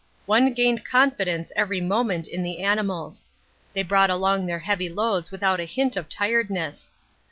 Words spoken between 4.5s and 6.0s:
heavy loads without a hint